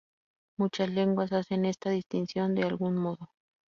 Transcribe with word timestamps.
Muchas 0.57 0.89
lenguas 0.89 1.31
hacen 1.31 1.63
esta 1.63 1.91
distinción 1.91 2.55
de 2.55 2.63
algún 2.63 2.95
modo. 2.95 3.29